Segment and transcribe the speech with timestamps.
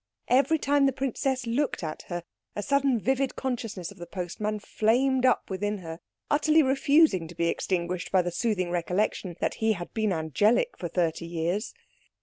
[0.29, 2.23] Every time the princess looked at her,
[2.55, 7.49] a sudden vivid consciousness of the postman flamed up within her, utterly refusing to be
[7.49, 11.75] extinguished by the soothing recollection that he had been angelic for thirty years.